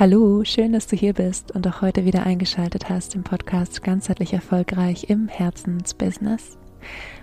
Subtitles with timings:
[0.00, 4.32] Hallo, schön, dass du hier bist und auch heute wieder eingeschaltet hast im Podcast Ganzheitlich
[4.32, 6.56] Erfolgreich im Herzensbusiness.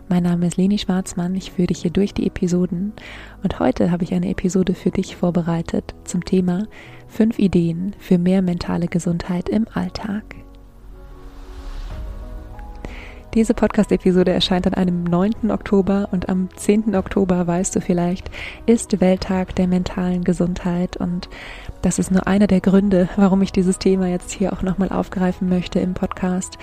[0.09, 2.93] Mein Name ist Leni Schwarzmann, ich führe dich hier durch die Episoden
[3.41, 6.67] und heute habe ich eine Episode für dich vorbereitet zum Thema
[7.08, 10.35] 5 Ideen für mehr mentale Gesundheit im Alltag.
[13.33, 15.51] Diese Podcast-Episode erscheint an einem 9.
[15.51, 16.95] Oktober und am 10.
[16.95, 18.31] Oktober, weißt du vielleicht,
[18.66, 21.29] ist Welttag der mentalen Gesundheit und
[21.81, 25.49] das ist nur einer der Gründe, warum ich dieses Thema jetzt hier auch nochmal aufgreifen
[25.49, 26.57] möchte im Podcast,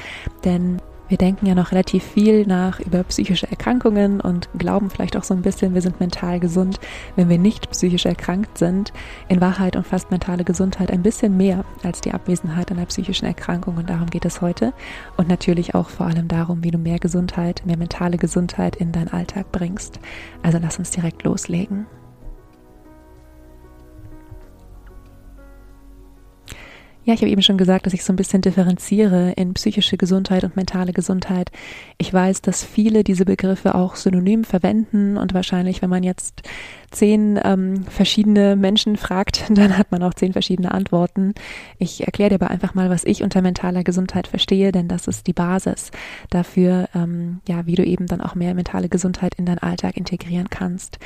[0.44, 5.24] denn wir denken ja noch relativ viel nach über psychische Erkrankungen und glauben vielleicht auch
[5.24, 6.80] so ein bisschen, wir sind mental gesund,
[7.16, 8.92] wenn wir nicht psychisch erkrankt sind.
[9.28, 13.90] In Wahrheit umfasst mentale Gesundheit ein bisschen mehr als die Abwesenheit einer psychischen Erkrankung und
[13.90, 14.72] darum geht es heute.
[15.16, 19.08] Und natürlich auch vor allem darum, wie du mehr Gesundheit, mehr mentale Gesundheit in deinen
[19.08, 20.00] Alltag bringst.
[20.42, 21.86] Also lass uns direkt loslegen.
[27.06, 30.42] Ja, ich habe eben schon gesagt, dass ich so ein bisschen differenziere in psychische Gesundheit
[30.42, 31.50] und mentale Gesundheit.
[31.98, 36.48] Ich weiß, dass viele diese Begriffe auch synonym verwenden und wahrscheinlich, wenn man jetzt
[36.90, 41.34] zehn ähm, verschiedene Menschen fragt, dann hat man auch zehn verschiedene Antworten.
[41.78, 45.26] Ich erkläre dir aber einfach mal, was ich unter mentaler Gesundheit verstehe, denn das ist
[45.26, 45.90] die Basis
[46.30, 50.48] dafür, ähm, ja, wie du eben dann auch mehr mentale Gesundheit in deinen Alltag integrieren
[50.48, 50.98] kannst.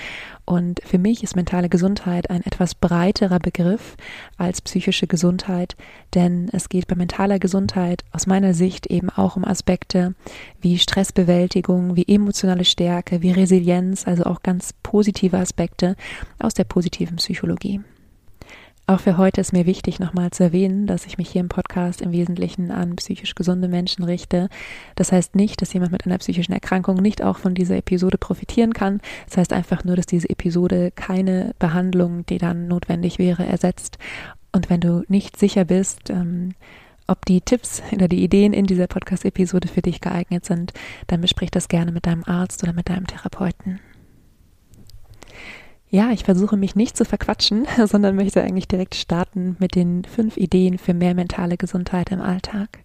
[0.44, 3.96] Und für mich ist mentale Gesundheit ein etwas breiterer Begriff
[4.36, 5.76] als psychische Gesundheit,
[6.14, 10.14] denn es geht bei mentaler Gesundheit aus meiner Sicht eben auch um Aspekte
[10.60, 15.96] wie Stressbewältigung, wie emotionale Stärke, wie Resilienz, also auch ganz positive Aspekte
[16.38, 17.80] aus der positiven Psychologie.
[18.90, 22.00] Auch für heute ist mir wichtig, nochmal zu erwähnen, dass ich mich hier im Podcast
[22.00, 24.48] im Wesentlichen an psychisch gesunde Menschen richte.
[24.94, 28.72] Das heißt nicht, dass jemand mit einer psychischen Erkrankung nicht auch von dieser Episode profitieren
[28.72, 29.02] kann.
[29.26, 33.98] Das heißt einfach nur, dass diese Episode keine Behandlung, die dann notwendig wäre, ersetzt.
[34.58, 36.56] Und wenn du nicht sicher bist, ähm,
[37.06, 40.72] ob die Tipps oder die Ideen in dieser Podcast-Episode für dich geeignet sind,
[41.06, 43.78] dann besprich das gerne mit deinem Arzt oder mit deinem Therapeuten.
[45.90, 50.36] Ja, ich versuche mich nicht zu verquatschen, sondern möchte eigentlich direkt starten mit den fünf
[50.36, 52.80] Ideen für mehr mentale Gesundheit im Alltag.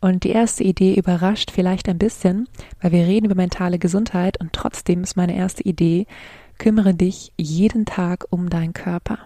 [0.00, 2.48] Und die erste Idee überrascht vielleicht ein bisschen,
[2.80, 6.06] weil wir reden über mentale Gesundheit und trotzdem ist meine erste Idee,
[6.56, 9.18] kümmere dich jeden Tag um deinen Körper.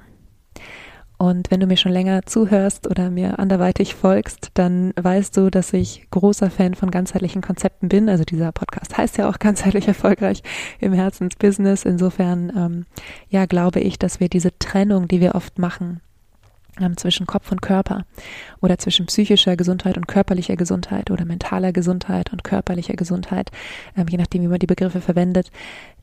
[1.16, 5.72] Und wenn du mir schon länger zuhörst oder mir anderweitig folgst, dann weißt du, dass
[5.72, 8.08] ich großer Fan von ganzheitlichen Konzepten bin.
[8.08, 10.42] Also dieser Podcast heißt ja auch ganzheitlich erfolgreich
[10.80, 11.84] im Herzensbusiness.
[11.84, 12.86] Insofern, ähm,
[13.28, 16.00] ja, glaube ich, dass wir diese Trennung, die wir oft machen,
[16.96, 18.04] zwischen Kopf und Körper
[18.60, 23.50] oder zwischen psychischer Gesundheit und körperlicher Gesundheit oder mentaler Gesundheit und körperlicher Gesundheit,
[23.96, 25.50] ähm, je nachdem, wie man die Begriffe verwendet,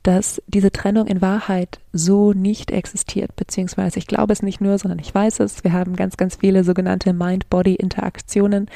[0.04, 5.00] dass diese Trennung in Wahrheit so nicht existiert, beziehungsweise ich glaube es nicht nur, sondern
[5.00, 5.64] ich weiß es.
[5.64, 8.68] Wir haben ganz, ganz viele sogenannte Mind-Body-Interaktionen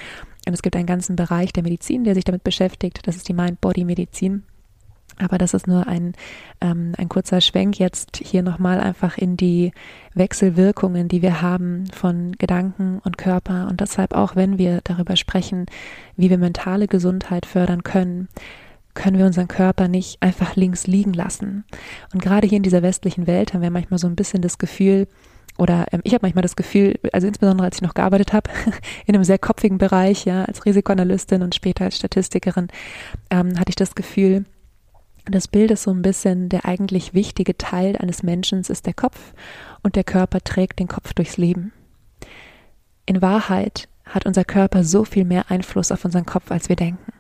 [0.48, 3.00] und es gibt einen ganzen Bereich der Medizin, der sich damit beschäftigt.
[3.08, 4.44] Das ist die Mind-Body-Medizin.
[5.18, 6.14] Aber das ist nur ein,
[6.62, 9.72] ähm, ein kurzer Schwenk jetzt hier nochmal einfach in die
[10.14, 13.68] Wechselwirkungen, die wir haben von Gedanken und Körper.
[13.70, 15.68] Und deshalb auch, wenn wir darüber sprechen,
[16.18, 18.28] wie wir mentale Gesundheit fördern können,
[18.94, 21.66] können wir unseren Körper nicht einfach links liegen lassen.
[22.14, 25.08] Und gerade hier in dieser westlichen Welt haben wir manchmal so ein bisschen das Gefühl,
[25.58, 28.50] oder ähm, ich habe manchmal das Gefühl, also insbesondere als ich noch gearbeitet habe,
[29.06, 32.68] in einem sehr kopfigen Bereich, ja, als Risikoanalystin und später als Statistikerin,
[33.30, 34.46] ähm, hatte ich das Gefühl,
[35.34, 39.34] das Bild ist so ein bisschen, der eigentlich wichtige Teil eines Menschen ist der Kopf
[39.82, 41.74] und der Körper trägt den Kopf durchs Leben.
[43.06, 47.12] In Wahrheit hat unser Körper so viel mehr Einfluss auf unseren Kopf, als wir denken.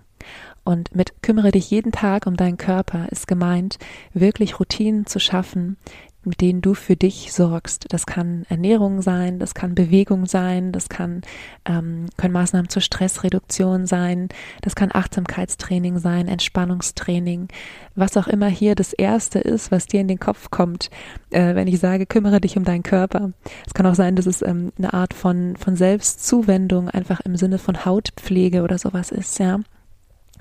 [0.64, 3.78] Und mit kümmere dich jeden Tag um deinen Körper ist gemeint,
[4.14, 5.78] wirklich Routinen zu schaffen,
[6.25, 7.86] mit denen du für dich sorgst.
[7.90, 11.22] Das kann Ernährung sein, das kann Bewegung sein, das kann
[11.66, 14.30] ähm, können Maßnahmen zur Stressreduktion sein,
[14.62, 17.47] das kann Achtsamkeitstraining sein, Entspannungstraining,
[17.96, 20.90] was auch immer hier das Erste ist, was dir in den Kopf kommt,
[21.31, 23.31] äh, wenn ich sage, kümmere dich um deinen Körper.
[23.66, 27.57] Es kann auch sein, dass es ähm, eine Art von von Selbstzuwendung einfach im Sinne
[27.57, 29.60] von Hautpflege oder sowas ist, ja.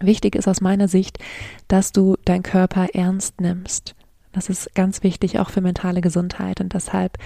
[0.00, 1.19] Wichtig ist aus meiner Sicht,
[1.69, 3.94] dass du deinen Körper ernst nimmst.
[4.34, 7.19] Das ist ganz wichtig auch für mentale Gesundheit und deshalb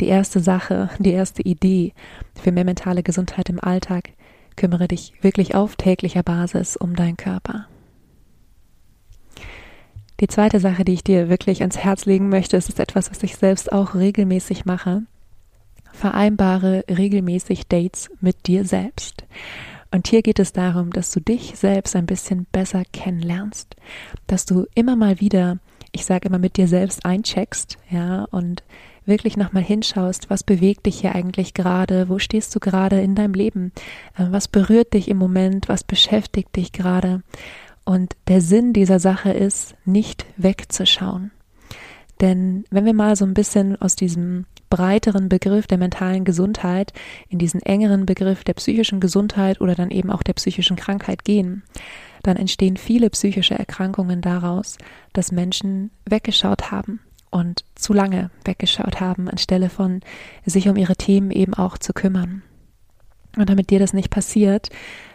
[0.00, 1.92] die erste Sache, die erste Idee
[2.34, 4.10] für mehr mentale Gesundheit im Alltag,
[4.56, 7.66] kümmere dich wirklich auf täglicher Basis um deinen Körper.
[10.20, 13.36] Die zweite Sache, die ich dir wirklich ans Herz legen möchte, ist etwas, was ich
[13.36, 15.02] selbst auch regelmäßig mache.
[15.92, 19.24] Vereinbare regelmäßig Dates mit dir selbst.
[19.90, 23.76] Und hier geht es darum, dass du dich selbst ein bisschen besser kennenlernst,
[24.26, 25.58] dass du immer mal wieder,
[25.94, 28.64] ich sage immer mit dir selbst eincheckst, ja, und
[29.06, 33.34] wirklich nochmal hinschaust, was bewegt dich hier eigentlich gerade, wo stehst du gerade in deinem
[33.34, 33.72] Leben,
[34.16, 37.22] äh, was berührt dich im Moment, was beschäftigt dich gerade.
[37.84, 41.30] Und der Sinn dieser Sache ist, nicht wegzuschauen.
[42.20, 46.92] Denn wenn wir mal so ein bisschen aus diesem breiteren Begriff der mentalen Gesundheit
[47.28, 51.62] in diesen engeren Begriff der psychischen Gesundheit oder dann eben auch der psychischen Krankheit gehen,
[52.26, 54.78] dann entstehen viele psychische Erkrankungen daraus,
[55.12, 57.00] dass Menschen weggeschaut haben
[57.30, 60.00] und zu lange weggeschaut haben, anstelle von
[60.44, 62.42] sich um ihre Themen eben auch zu kümmern.
[63.36, 64.68] Und damit dir das nicht passiert,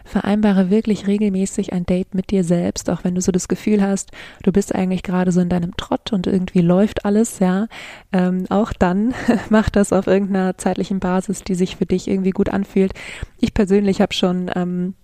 [0.04, 4.10] vereinbare wirklich regelmäßig ein Date mit dir selbst, auch wenn du so das Gefühl hast,
[4.42, 7.66] du bist eigentlich gerade so in deinem Trott und irgendwie läuft alles, ja.
[8.12, 9.14] Ähm, auch dann
[9.48, 12.92] mach das auf irgendeiner zeitlichen Basis, die sich für dich irgendwie gut anfühlt.
[13.38, 14.94] Ich persönlich habe schon ähm,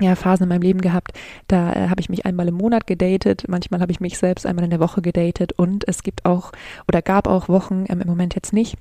[0.00, 1.12] ja, Phasen in meinem Leben gehabt,
[1.46, 4.64] da äh, habe ich mich einmal im Monat gedatet, manchmal habe ich mich selbst einmal
[4.64, 5.52] in der Woche gedatet.
[5.52, 6.52] Und es gibt auch
[6.88, 8.76] oder gab auch Wochen, ähm, im Moment jetzt nicht,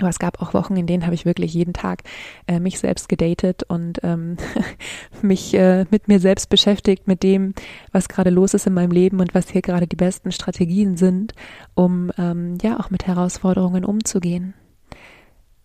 [0.00, 2.02] aber es gab auch Wochen, in denen habe ich wirklich jeden Tag
[2.46, 4.38] äh, mich selbst gedatet und ähm,
[5.22, 7.54] mich äh, mit mir selbst beschäftigt, mit dem,
[7.92, 11.34] was gerade los ist in meinem Leben und was hier gerade die besten Strategien sind,
[11.74, 14.54] um ähm, ja auch mit Herausforderungen umzugehen.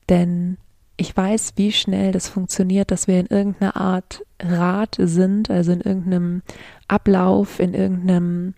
[0.10, 0.57] Denn
[0.97, 5.81] ich weiß, wie schnell das funktioniert, dass wir in irgendeiner Art Rad sind, also in
[5.81, 6.42] irgendeinem
[6.88, 8.53] Ablauf, in irgendeinem,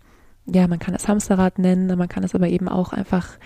[0.46, 3.38] ja, man kann es Hamsterrad nennen, man kann es aber eben auch einfach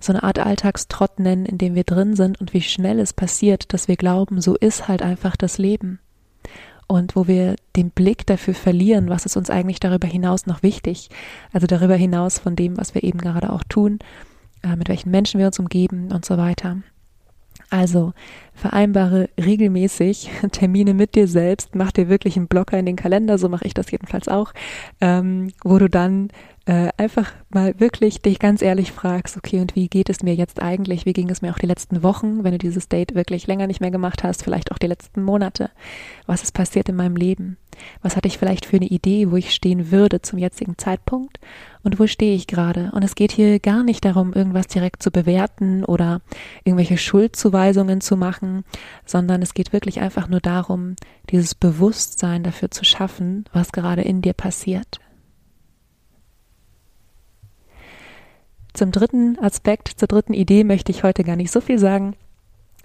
[0.00, 3.72] so eine Art Alltagstrott nennen, in dem wir drin sind und wie schnell es passiert,
[3.72, 6.00] dass wir glauben, so ist halt einfach das Leben.
[6.88, 11.08] Und wo wir den Blick dafür verlieren, was ist uns eigentlich darüber hinaus noch wichtig,
[11.52, 14.00] also darüber hinaus von dem, was wir eben gerade auch tun,
[14.64, 16.78] äh, mit welchen Menschen wir uns umgeben und so weiter.
[17.70, 18.12] Also
[18.52, 23.48] vereinbare regelmäßig Termine mit dir selbst, mach dir wirklich einen Blocker in den Kalender, so
[23.48, 24.52] mache ich das jedenfalls auch,
[25.00, 26.28] ähm, wo du dann
[26.70, 30.62] äh, einfach mal wirklich dich ganz ehrlich fragst, okay, und wie geht es mir jetzt
[30.62, 31.04] eigentlich?
[31.04, 33.80] Wie ging es mir auch die letzten Wochen, wenn du dieses Date wirklich länger nicht
[33.80, 35.70] mehr gemacht hast, vielleicht auch die letzten Monate?
[36.26, 37.56] Was ist passiert in meinem Leben?
[38.02, 41.40] Was hatte ich vielleicht für eine Idee, wo ich stehen würde zum jetzigen Zeitpunkt?
[41.82, 42.92] Und wo stehe ich gerade?
[42.94, 46.20] Und es geht hier gar nicht darum, irgendwas direkt zu bewerten oder
[46.62, 48.62] irgendwelche Schuldzuweisungen zu machen,
[49.04, 50.94] sondern es geht wirklich einfach nur darum,
[51.30, 54.99] dieses Bewusstsein dafür zu schaffen, was gerade in dir passiert.
[58.80, 62.16] Zum dritten Aspekt, zur dritten Idee möchte ich heute gar nicht so viel sagen.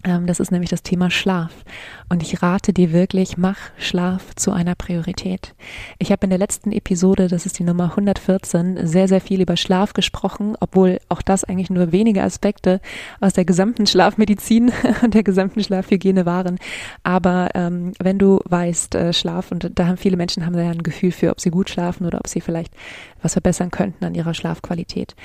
[0.03, 1.63] Ähm, das ist nämlich das Thema Schlaf.
[2.09, 5.55] Und ich rate dir wirklich, mach Schlaf zu einer Priorität.
[5.97, 9.55] Ich habe in der letzten Episode, das ist die Nummer 114, sehr, sehr viel über
[9.55, 12.81] Schlaf gesprochen, obwohl auch das eigentlich nur wenige Aspekte
[13.21, 16.57] aus der gesamten Schlafmedizin und der gesamten Schlafhygiene waren.
[17.03, 20.83] Aber ähm, wenn du weißt, äh, Schlaf, und da haben viele Menschen haben ja ein
[20.83, 22.73] Gefühl für, ob sie gut schlafen oder ob sie vielleicht
[23.21, 25.15] was verbessern könnten an ihrer Schlafqualität.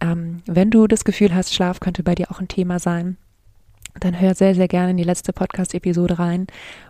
[0.00, 3.16] Ähm, wenn du das Gefühl hast, Schlaf könnte bei dir auch ein Thema sein,
[3.98, 6.46] dann hör sehr, sehr gerne in die letzte Podcast-Episode rein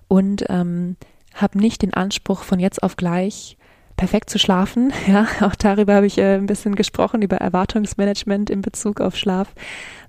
[0.08, 0.96] und ähm,
[1.34, 3.56] hab nicht den Anspruch, von jetzt auf gleich
[3.96, 4.92] perfekt zu schlafen.
[5.06, 9.54] Ja, auch darüber habe ich äh, ein bisschen gesprochen, über Erwartungsmanagement in Bezug auf Schlaf,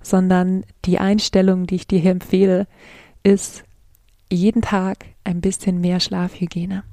[0.02, 2.66] sondern die Einstellung, die ich dir hier empfehle,
[3.22, 3.64] ist
[4.30, 6.84] jeden Tag ein bisschen mehr Schlafhygiene.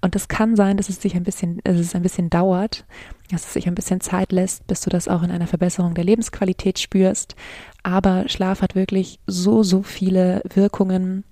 [0.00, 2.84] Und es kann sein, dass es sich ein bisschen, dass es ein bisschen dauert,
[3.30, 6.04] dass es sich ein bisschen Zeit lässt, bis du das auch in einer Verbesserung der
[6.04, 7.36] Lebensqualität spürst.
[7.82, 11.24] Aber Schlaf hat wirklich so, so viele Wirkungen,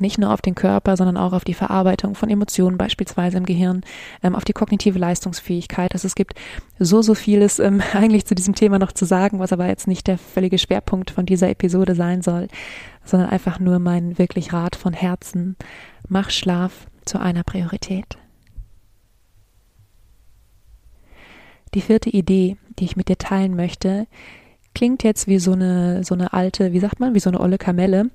[0.00, 3.82] nicht nur auf den Körper, sondern auch auf die Verarbeitung von Emotionen beispielsweise im Gehirn,
[4.22, 5.92] ähm, auf die kognitive Leistungsfähigkeit.
[5.94, 6.34] Also es gibt
[6.78, 10.06] so, so vieles ähm, eigentlich zu diesem Thema noch zu sagen, was aber jetzt nicht
[10.06, 12.48] der völlige Schwerpunkt von dieser Episode sein soll,
[13.04, 15.56] sondern einfach nur mein wirklich Rat von Herzen.
[16.08, 18.18] Mach Schlaf zu einer Priorität.
[21.74, 24.06] Die vierte Idee, die ich mit dir teilen möchte,
[24.74, 27.58] klingt jetzt wie so eine, so eine alte, wie sagt man, wie so eine olle
[27.58, 28.10] Kamelle,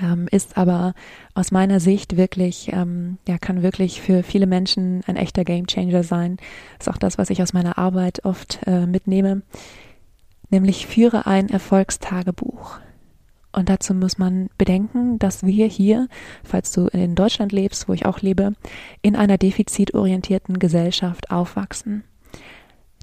[0.00, 0.94] ähm, ist aber
[1.34, 6.38] aus meiner Sicht wirklich, ähm, ja, kann wirklich für viele Menschen ein echter Gamechanger sein.
[6.78, 9.42] Ist auch das, was ich aus meiner Arbeit oft äh, mitnehme.
[10.50, 12.80] Nämlich führe ein Erfolgstagebuch.
[13.52, 16.08] Und dazu muss man bedenken, dass wir hier,
[16.42, 18.54] falls du in Deutschland lebst, wo ich auch lebe,
[19.02, 22.04] in einer defizitorientierten Gesellschaft aufwachsen.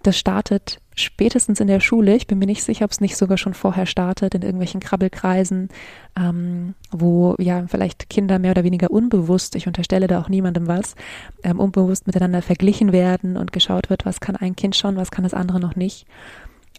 [0.04, 2.16] Das startet spätestens in der Schule.
[2.16, 5.70] Ich bin mir nicht sicher, ob es nicht sogar schon vorher startet, in irgendwelchen Krabbelkreisen,
[6.18, 10.96] ähm, wo ja vielleicht Kinder mehr oder weniger unbewusst, ich unterstelle da auch niemandem was,
[11.44, 15.24] ähm, unbewusst miteinander verglichen werden und geschaut wird, was kann ein Kind schon, was kann
[15.24, 16.06] das andere noch nicht.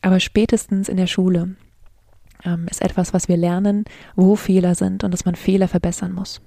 [0.02, 1.56] Aber spätestens in der Schule
[2.44, 3.84] ähm, ist etwas, was wir lernen,
[4.16, 6.40] wo Fehler sind und dass man Fehler verbessern muss.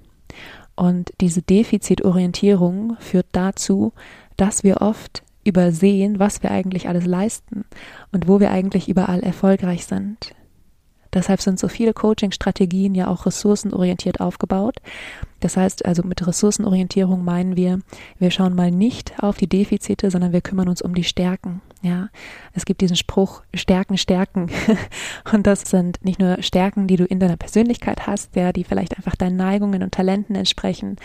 [0.76, 3.92] Und diese Defizitorientierung führt dazu,
[4.36, 7.64] dass wir oft übersehen, was wir eigentlich alles leisten
[8.12, 10.34] und wo wir eigentlich überall erfolgreich sind.
[11.14, 14.76] Deshalb sind so viele Coaching-Strategien ja auch ressourcenorientiert aufgebaut.
[15.44, 17.80] Das heißt also mit Ressourcenorientierung meinen wir,
[18.18, 21.60] wir schauen mal nicht auf die Defizite, sondern wir kümmern uns um die Stärken.
[21.82, 22.08] Ja,
[22.54, 24.50] es gibt diesen Spruch Stärken, Stärken.
[25.34, 28.96] Und das sind nicht nur Stärken, die du in deiner Persönlichkeit hast, ja, die vielleicht
[28.96, 30.96] einfach deinen Neigungen und Talenten entsprechen,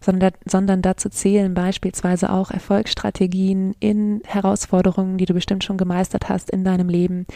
[0.00, 6.50] sondern, sondern dazu zählen beispielsweise auch Erfolgsstrategien in Herausforderungen, die du bestimmt schon gemeistert hast
[6.50, 7.26] in deinem Leben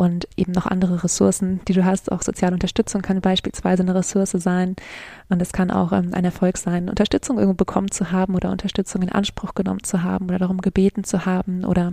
[0.00, 2.10] und eben noch andere Ressourcen, die du hast.
[2.10, 4.74] Auch soziale Unterstützung kann beispielsweise eine Ressource sein.
[5.28, 9.02] Und es kann auch ähm, ein Erfolg sein, Unterstützung irgendwo bekommen zu haben oder Unterstützung
[9.02, 11.66] in Anspruch genommen zu haben oder darum gebeten zu haben.
[11.66, 11.92] Oder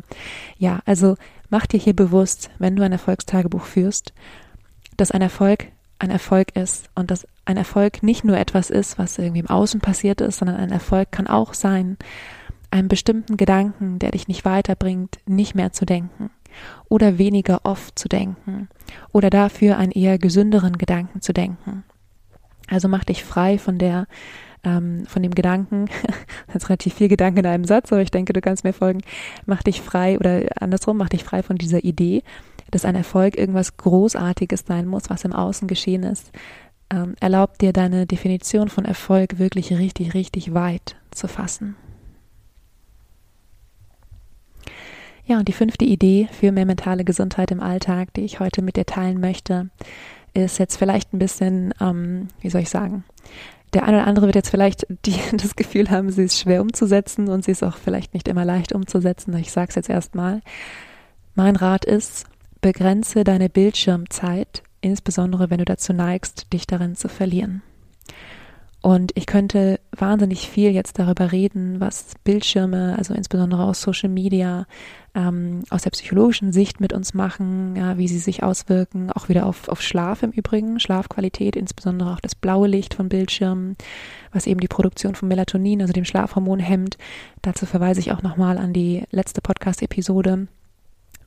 [0.57, 1.17] ja, also
[1.49, 4.13] mach dir hier bewusst, wenn du ein Erfolgstagebuch führst,
[4.95, 5.67] dass ein Erfolg
[5.99, 9.81] ein Erfolg ist und dass ein Erfolg nicht nur etwas ist, was irgendwie im Außen
[9.81, 11.97] passiert ist, sondern ein Erfolg kann auch sein,
[12.71, 16.29] einen bestimmten Gedanken, der dich nicht weiterbringt, nicht mehr zu denken
[16.89, 18.69] oder weniger oft zu denken
[19.11, 21.83] oder dafür einen eher gesünderen Gedanken zu denken.
[22.69, 24.07] Also mach dich frei von der
[24.63, 25.85] ähm, von dem Gedanken,
[26.47, 29.01] das ist relativ viel Gedanken in einem Satz, aber ich denke, du kannst mir folgen,
[29.45, 32.23] mach dich frei oder andersrum, mach dich frei von dieser Idee,
[32.71, 36.31] dass ein Erfolg irgendwas Großartiges sein muss, was im Außen geschehen ist.
[36.89, 41.75] Ähm, erlaubt dir deine Definition von Erfolg wirklich richtig, richtig weit zu fassen.
[45.27, 48.77] Ja, und die fünfte Idee für mehr mentale Gesundheit im Alltag, die ich heute mit
[48.77, 49.69] dir teilen möchte,
[50.33, 53.03] ist jetzt vielleicht ein bisschen, ähm, wie soll ich sagen,
[53.73, 57.27] der eine oder andere wird jetzt vielleicht die, das Gefühl haben, sie ist schwer umzusetzen
[57.27, 59.35] und sie ist auch vielleicht nicht immer leicht umzusetzen.
[59.35, 60.41] Ich sage es jetzt erstmal.
[61.35, 62.25] Mein Rat ist,
[62.61, 67.61] begrenze deine Bildschirmzeit, insbesondere wenn du dazu neigst, dich darin zu verlieren.
[68.87, 74.65] Und ich könnte wahnsinnig viel jetzt darüber reden, was Bildschirme, also insbesondere aus Social Media,
[75.13, 79.45] ähm, aus der psychologischen Sicht mit uns machen, ja, wie sie sich auswirken, auch wieder
[79.45, 83.75] auf, auf Schlaf im Übrigen, Schlafqualität, insbesondere auch das blaue Licht von Bildschirmen,
[84.31, 86.97] was eben die Produktion von Melatonin, also dem Schlafhormon, hemmt.
[87.41, 90.47] Dazu verweise ich auch nochmal an die letzte Podcast-Episode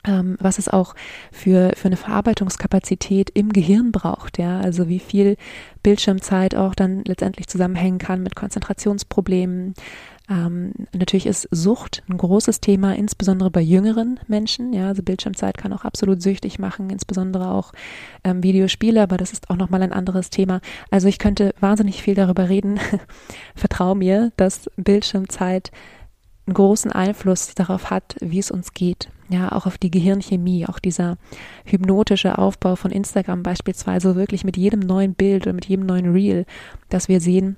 [0.03, 0.95] was es auch
[1.31, 5.37] für, für eine Verarbeitungskapazität im Gehirn braucht, ja, also wie viel
[5.83, 9.73] Bildschirmzeit auch dann letztendlich zusammenhängen kann mit Konzentrationsproblemen.
[10.29, 14.71] Ähm, natürlich ist Sucht ein großes Thema, insbesondere bei jüngeren Menschen.
[14.71, 17.73] Ja, also Bildschirmzeit kann auch absolut süchtig machen, insbesondere auch
[18.23, 20.61] ähm, Videospiele, aber das ist auch nochmal ein anderes Thema.
[20.89, 22.79] Also ich könnte wahnsinnig viel darüber reden.
[23.55, 25.71] Vertrau mir, dass Bildschirmzeit
[26.47, 29.09] einen großen Einfluss darauf hat, wie es uns geht.
[29.31, 31.17] Ja, auch auf die Gehirnchemie, auch dieser
[31.63, 36.45] hypnotische Aufbau von Instagram beispielsweise, wirklich mit jedem neuen Bild oder mit jedem neuen Reel,
[36.89, 37.55] dass wir sehen,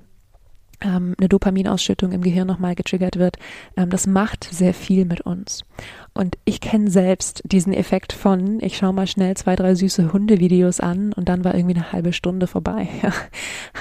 [0.83, 3.37] ähm, eine Dopaminausschüttung im Gehirn nochmal getriggert wird.
[3.77, 5.63] Ähm, das macht sehr viel mit uns.
[6.13, 10.79] Und ich kenne selbst diesen Effekt von, ich schaue mal schnell zwei, drei süße Hundevideos
[10.79, 12.87] an und dann war irgendwie eine halbe Stunde vorbei.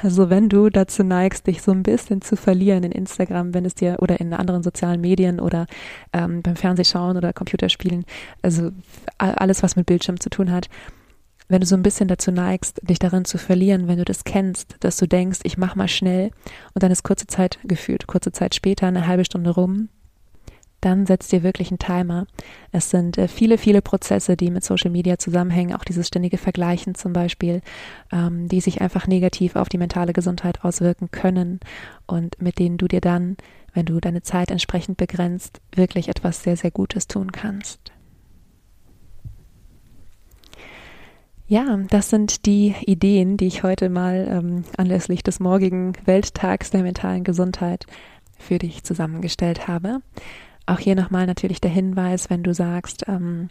[0.02, 3.74] Also wenn du dazu neigst, dich so ein bisschen zu verlieren in Instagram, wenn es
[3.74, 5.66] dir oder in anderen sozialen Medien oder
[6.12, 8.04] ähm, beim Fernsehschauen oder Computerspielen,
[8.40, 8.70] also
[9.18, 10.68] alles, was mit Bildschirm zu tun hat,
[11.52, 14.76] wenn du so ein bisschen dazu neigst, dich darin zu verlieren, wenn du das kennst,
[14.80, 16.30] dass du denkst, ich mach mal schnell
[16.74, 19.88] und dann ist kurze Zeit gefühlt, kurze Zeit später, eine halbe Stunde rum,
[20.80, 22.26] dann setzt dir wirklich einen Timer.
[22.72, 26.94] Es sind äh, viele, viele Prozesse, die mit Social Media zusammenhängen, auch dieses ständige Vergleichen
[26.94, 27.60] zum Beispiel,
[28.10, 31.60] ähm, die sich einfach negativ auf die mentale Gesundheit auswirken können
[32.06, 33.36] und mit denen du dir dann,
[33.74, 37.92] wenn du deine Zeit entsprechend begrenzt, wirklich etwas sehr, sehr Gutes tun kannst.
[41.52, 46.82] Ja, das sind die Ideen, die ich heute mal ähm, anlässlich des morgigen Welttags der
[46.82, 47.84] mentalen Gesundheit
[48.38, 50.00] für dich zusammengestellt habe.
[50.64, 53.48] Auch hier nochmal natürlich der Hinweis, wenn du sagst, ähm,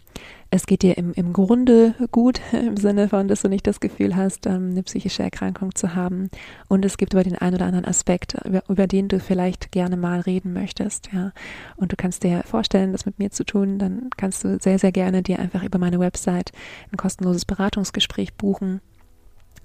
[0.50, 4.16] es geht dir im, im Grunde gut, im Sinne von, dass du nicht das Gefühl
[4.16, 6.30] hast, ähm, eine psychische Erkrankung zu haben.
[6.68, 9.98] Und es gibt aber den einen oder anderen Aspekt, über, über den du vielleicht gerne
[9.98, 11.32] mal reden möchtest, ja.
[11.76, 14.92] Und du kannst dir vorstellen, das mit mir zu tun, dann kannst du sehr, sehr
[14.92, 16.52] gerne dir einfach über meine Website
[16.90, 18.80] ein kostenloses Beratungsgespräch buchen.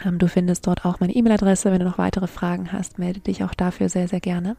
[0.04, 1.72] Ähm, du findest dort auch meine E-Mail-Adresse.
[1.72, 4.58] Wenn du noch weitere Fragen hast, melde dich auch dafür sehr, sehr gerne.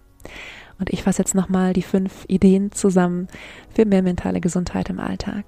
[0.79, 3.29] Und ich fasse jetzt nochmal die fünf Ideen zusammen
[3.75, 5.45] für mehr mentale Gesundheit im Alltag.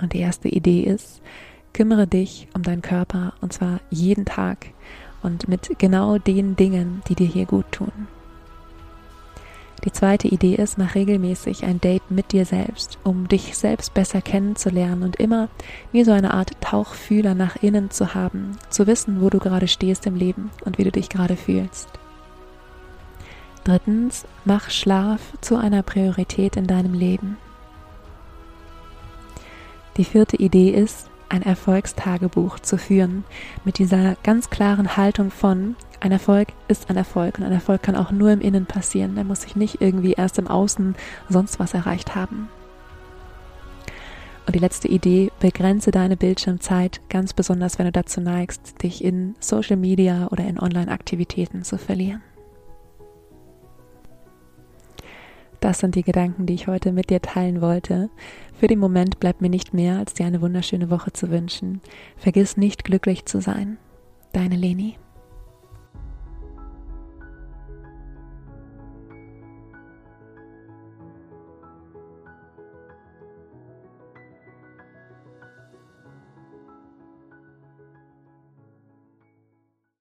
[0.00, 1.22] Und die erste Idee ist,
[1.72, 4.66] kümmere dich um deinen Körper und zwar jeden Tag
[5.22, 7.92] und mit genau den Dingen, die dir hier gut tun.
[9.84, 14.22] Die zweite Idee ist, mach regelmäßig ein Date mit dir selbst, um dich selbst besser
[14.22, 15.48] kennenzulernen und immer
[15.92, 20.06] wie so eine Art Tauchfühler nach innen zu haben, zu wissen, wo du gerade stehst
[20.06, 21.88] im Leben und wie du dich gerade fühlst.
[23.64, 27.38] Drittens, mach Schlaf zu einer Priorität in deinem Leben.
[29.96, 33.24] Die vierte Idee ist, ein Erfolgstagebuch zu führen,
[33.64, 37.96] mit dieser ganz klaren Haltung von, ein Erfolg ist ein Erfolg und ein Erfolg kann
[37.96, 39.16] auch nur im Innen passieren.
[39.16, 40.94] Er muss sich nicht irgendwie erst im Außen
[41.30, 42.50] sonst was erreicht haben.
[44.46, 49.34] Und die letzte Idee, begrenze deine Bildschirmzeit, ganz besonders wenn du dazu neigst, dich in
[49.40, 52.20] Social Media oder in Online-Aktivitäten zu verlieren.
[55.64, 58.10] Das sind die Gedanken, die ich heute mit dir teilen wollte.
[58.52, 61.80] Für den Moment bleibt mir nicht mehr, als dir eine wunderschöne Woche zu wünschen.
[62.18, 63.78] Vergiss nicht glücklich zu sein.
[64.34, 64.98] Deine Leni.